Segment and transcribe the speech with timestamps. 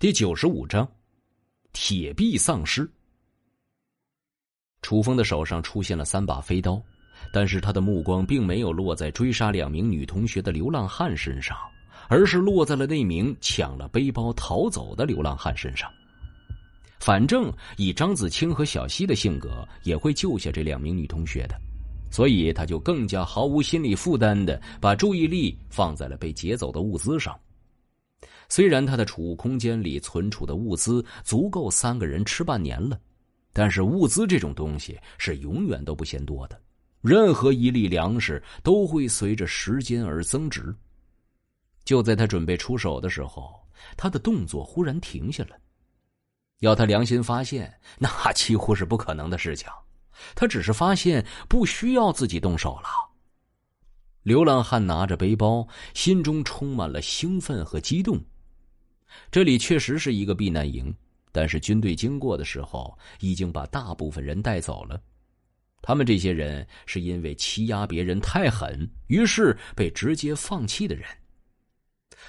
[0.00, 0.90] 第九十五章，
[1.74, 2.90] 铁臂丧尸。
[4.80, 6.82] 楚风的手上出现了三把飞刀，
[7.34, 11.54] 但是他的目光并没有落在追杀两名女同学的流浪汉身上，
[12.08, 15.86] 而是落在了那名抢了背包逃走的流浪汉身上。
[16.98, 21.54] 反正以张子清和小西的性格，也会救下这两名女同学的，
[22.10, 27.38] 所以他就更加毫无心理负担的把注意力放在了被劫走的物资上。
[28.50, 33.00] 虽然他的储物空间里存储的物资足够三个人吃半年了，
[33.52, 36.60] 但是物资这种东西是永远都不嫌多的，
[37.00, 40.74] 任何一粒粮食都会随着时间而增值。
[41.84, 43.54] 就在他准备出手的时候，
[43.96, 45.56] 他的动作忽然停下了。
[46.58, 49.68] 要他良心发现，那几乎是不可能的事情。
[50.34, 52.88] 他只是发现不需要自己动手了。
[54.22, 58.20] 流浪汉拿着背包，心中充满了兴奋和激动。
[59.30, 60.94] 这里确实是一个避难营，
[61.32, 65.00] 但是军队经过的时候，已经把大部分人带走了。
[65.82, 71.04] 他们这些人是因为欺压别人太狠，于是被直接放弃的人。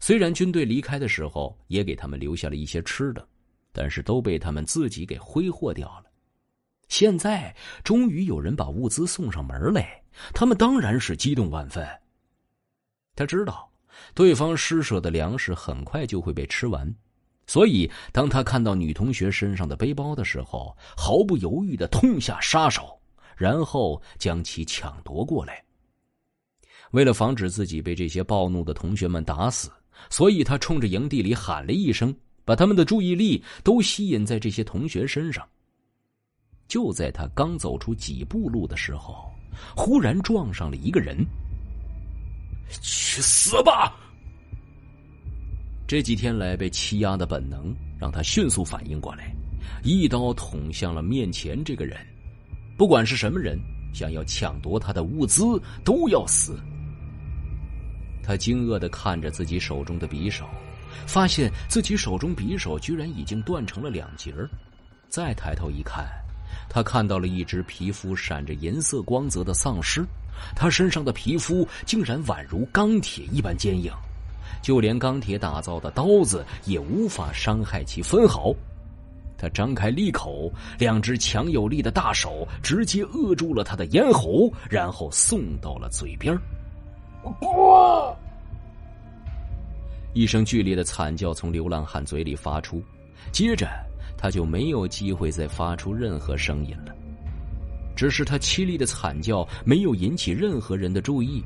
[0.00, 3.28] 虽然军队离开的时候也给他们留下了一些吃的，
[3.72, 6.04] 但是都被他们自己给挥霍掉了。
[6.88, 11.86] 现在终于有人把物资送上门来，他们当然是激动万分。
[13.14, 13.70] 他知道。
[14.14, 16.94] 对方施舍的粮食很快就会被吃完，
[17.46, 22.98] 所以当他看到女同学身上的背包的时候，毫不犹豫的痛下杀手，
[23.36, 25.62] 然后将其抢夺过来。
[26.92, 29.70] 为了防止自己被这些暴怒的同学们打死，
[30.10, 32.14] 所以他冲着营地里喊了一声，
[32.44, 35.44] 把他们的注意力都吸引在这些同学身上。
[36.68, 39.30] 就在他刚走出几步路的时候，
[39.76, 41.26] 忽然撞上了一个人。
[43.14, 43.94] 去死吧！
[45.86, 49.32] 这几天来被欺压的本能让他迅速反应过来，
[49.84, 51.96] 一刀捅向了面前这个人。
[52.76, 53.56] 不管是什么人，
[53.92, 55.44] 想要抢夺他的物资
[55.84, 56.58] 都要死。
[58.20, 60.44] 他惊愕的看着自己手中的匕首，
[61.06, 64.34] 发现自己手中匕首居然已经断成了两截。
[65.08, 66.04] 再抬头一看，
[66.68, 70.04] 他看到了一只皮肤闪着银色光泽的丧尸。
[70.56, 73.92] 他身上的皮肤竟然宛如钢铁一般坚硬，
[74.60, 78.52] 就连钢铁打造的刀子也无法伤害其分毫。
[79.38, 86.36] 他张开利口，两只强有力的大手直接扼住了他的咽喉，然后送到了嘴边。
[90.12, 92.82] 一声剧烈的惨叫从流浪汉嘴里发出，
[93.32, 93.68] 接着
[94.16, 96.94] 他就没有机会再发出任何声音了。
[97.96, 101.42] 只是他凄厉的惨叫没有引起任何人的注意，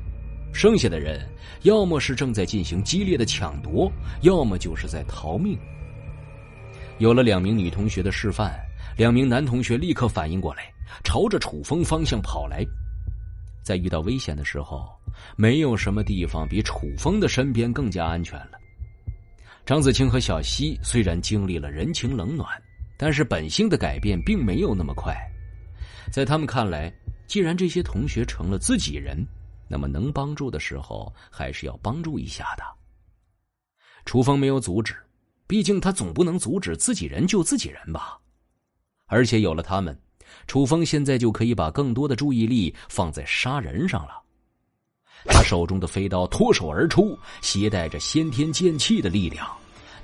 [0.51, 1.27] 剩下的人
[1.61, 3.91] 要么是正在进行激烈的抢夺，
[4.21, 5.57] 要么就是在逃命。
[6.97, 8.59] 有了两名女同学的示范，
[8.97, 12.65] 两名男同学立刻反应过来，朝着楚风方向跑来。
[13.63, 14.89] 在遇到危险的时候，
[15.37, 18.57] 没有什么地方比楚风的身边更加安全了。
[19.69, 22.49] 张子清和小西虽然经历了人情冷暖，
[22.97, 25.15] 但是本性的改变并没有那么快。
[26.11, 26.91] 在他们看来，
[27.27, 29.23] 既然这些同学成了自己人，
[29.67, 32.63] 那么能帮助的时候还是要帮助一下的。
[34.05, 34.95] 楚风没有阻止，
[35.45, 38.17] 毕竟他总不能阻止自己人救自己人吧。
[39.05, 39.95] 而且有了他们，
[40.47, 44.19] 楚风现在就可以把更多的注意力放在杀人上了。
[45.25, 49.47] 他手中的飞刀脱手而出，携带着先天剑气的力量，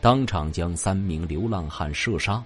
[0.01, 2.43] 当场将三名流浪汉射杀。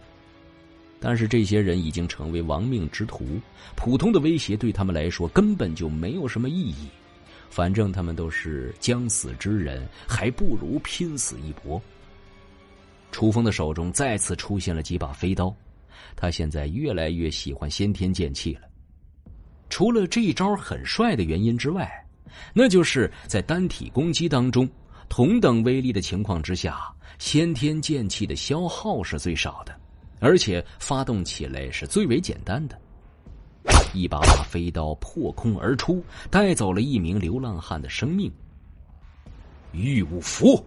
[1.00, 3.40] 但是这些人已经成为亡命之徒，
[3.76, 6.88] 普通的威胁对他们来说根本就没有什么意义。
[7.50, 11.82] 反正他们都是将死之人，还不如拼死一搏。
[13.12, 15.52] 楚风的手中再次出现了几把飞刀，
[16.16, 18.62] 他现在越来越喜欢先天剑气了。
[19.68, 21.90] 除了这一招很帅的原因之外，
[22.54, 24.70] 那就是在单体攻击当中，
[25.08, 29.76] 同等威力的情况之下，先天剑气的消耗是最少的。
[30.22, 32.78] 而且发动起来是最为简单的，
[33.94, 38.30] 一把把飞刀破空而出，带走了一名流浪汉的生命。
[39.72, 40.62] 御物符。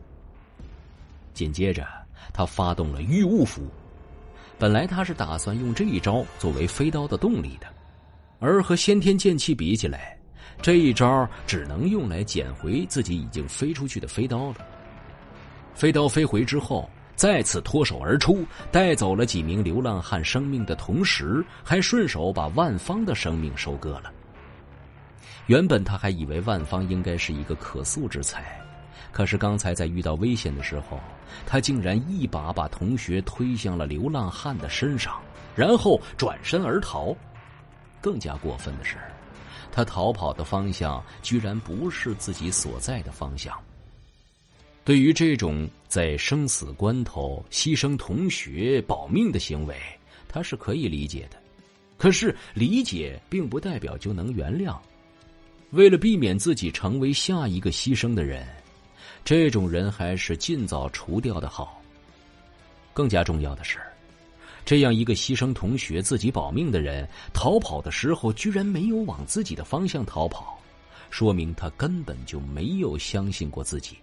[1.35, 1.87] 紧接着，
[2.33, 3.63] 他发动了御物符。
[4.59, 7.67] 本来他是打算用这一招作为飞刀的动力的，
[8.39, 10.17] 而和先天剑气比起来，
[10.63, 14.57] 这一招只能用来捡回自己已经飞出去的飞刀了。
[15.75, 16.89] 飞刀飞回之后。
[17.15, 24.11] 再次脱手而出，带走了几名流浪汉生命的同时，还顺手把万芳的生命收割了。
[25.47, 28.59] 原本他还以为万芳应该是一个可塑之才，
[29.13, 30.99] 可是刚才在遇到危险的时候，
[31.47, 35.21] 他竟然一把把同学推向了流浪汉的身上，
[35.55, 37.15] 然后转身而逃。
[38.01, 38.97] 更加过分的是，
[39.73, 43.59] 他逃跑的方向居然不是自己所在的方向。
[44.85, 49.77] 对于这种在生死关头牺牲同学保命的行为，
[50.29, 51.37] 他是可以理解的。
[51.97, 54.77] 可是理解并不代表就能原谅。
[55.71, 58.47] 为了避免自己成为下一个牺牲的人，
[59.25, 61.81] 这种人还是尽早除掉的好。
[62.93, 63.79] 更加重要的是，
[64.73, 70.59] 这样一个牺牲同学自己保命的人，逃跑的时候居然没有往自己的方向逃跑，
[71.11, 73.99] 说明他根本就没有相信过自己。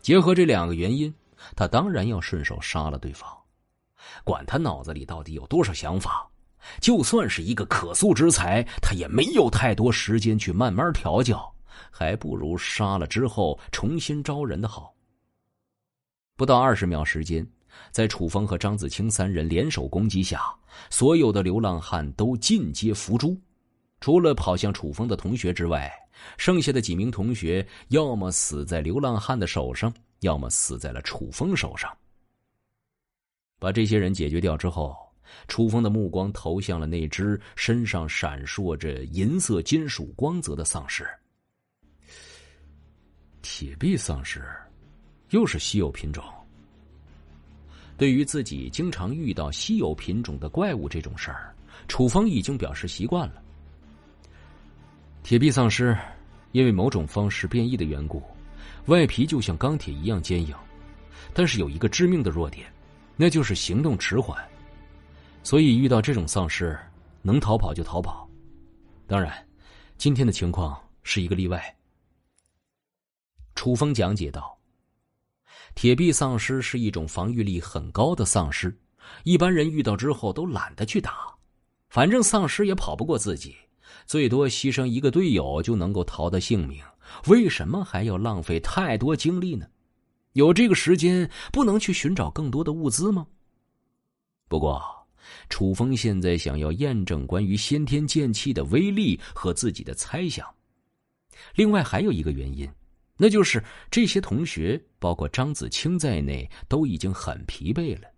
[0.00, 1.14] 结合这两个原因，
[1.54, 3.30] 他当然要顺手杀了对方。
[4.24, 6.26] 管他脑子里到底有多少想法，
[6.80, 11.54] 就算是一个可塑之才，他也没有太多时间去慢慢调教。
[11.90, 14.94] 还不如杀了之后重新招人的好。
[16.38, 17.46] 不到二十秒时间，
[17.90, 20.42] 在楚风和张子清三人联手攻击下，
[20.90, 23.38] 所有的流浪汉都尽皆伏诛。
[24.00, 25.92] 除了跑向楚风的同学之外，
[26.36, 31.90] 剩下的几名同学要么死在流浪汉的手上，要么死在了楚风手上。
[33.58, 34.96] 把这些人解决掉之后，
[35.46, 41.06] 楚风的目光投向了那只身上闪烁着银色金属光泽的丧尸。
[43.40, 44.42] 铁臂丧尸，
[45.30, 46.24] 又是稀有品种。
[48.02, 51.54] 对于自己经常遇到稀有品种的怪物这种事儿，
[51.86, 53.40] 楚风已经表示习惯了。
[55.22, 55.96] 铁臂丧尸
[56.50, 58.20] 因为某种方式变异的缘故，
[58.86, 60.52] 外皮就像钢铁一样坚硬，
[61.32, 62.66] 但是有一个致命的弱点，
[63.16, 64.36] 那就是行动迟缓。
[65.44, 66.76] 所以遇到这种丧尸，
[67.22, 68.28] 能逃跑就逃跑。
[69.06, 69.32] 当然，
[69.96, 71.62] 今天的情况是一个例外。
[73.54, 74.58] 楚风讲解道
[75.74, 78.76] ：“铁臂丧尸是一种防御力很高的丧尸，
[79.24, 81.34] 一般人遇到之后都懒得去打，
[81.88, 83.56] 反正丧尸也跑不过自己，
[84.06, 86.82] 最多牺牲一个队友就能够逃得性命。
[87.26, 89.66] 为什么还要浪费太多精力呢？
[90.34, 93.26] 有这个时间，不能去寻找更多的物资吗？
[94.48, 94.82] 不过，
[95.48, 100.46] 楚风现在想要验证关于先天剑气的威力和自己的猜想。
[101.54, 102.70] 另外还有一个原因。”
[103.22, 108.08] 那就是这些同学，包括张子清在内，都已经很疲惫了。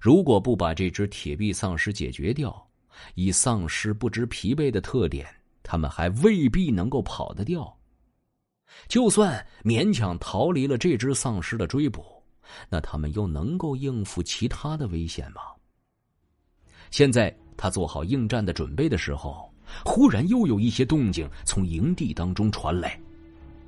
[0.00, 2.68] 如果不把这只铁臂丧尸解决掉，
[3.14, 5.24] 以丧尸不知疲惫的特点，
[5.62, 7.72] 他们还未必能够跑得掉。
[8.88, 12.04] 就算勉强逃离了这只丧尸的追捕，
[12.68, 15.40] 那他们又能够应付其他的危险吗？
[16.90, 19.54] 现在他做好应战的准备的时候，
[19.84, 23.00] 忽然又有一些动静从营地当中传来。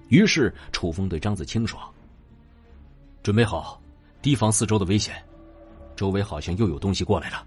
[0.09, 1.79] 于是，楚风对张子清说
[3.23, 3.81] ：“准备好，
[4.23, 5.23] 提防四周的危险。
[5.97, 7.47] 周围好像又有东西过来了，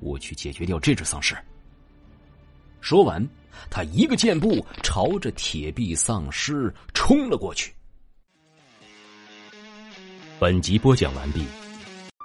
[0.00, 1.36] 我去解决掉这只丧尸。”
[2.80, 3.24] 说完，
[3.70, 7.72] 他一个箭步朝着铁臂丧尸冲了过去。
[10.40, 11.44] 本集播讲完毕，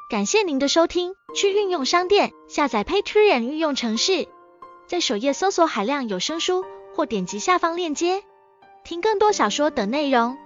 [0.10, 1.14] 感谢您的收听。
[1.36, 4.28] 去运用商店下载 Patreon 运用城市，
[4.88, 6.66] 在首页搜索海量有声书，
[6.96, 8.24] 或点击下方链接。
[8.88, 10.38] 听更多小说等内容。